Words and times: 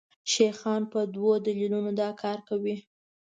شیخان 0.31 0.81
په 0.91 0.99
دوو 1.15 1.31
دلیلونو 1.45 1.91
دا 2.01 2.09
کار 2.21 2.37
کوي. 2.49 2.75